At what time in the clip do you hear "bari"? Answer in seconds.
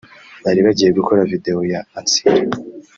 0.43-0.59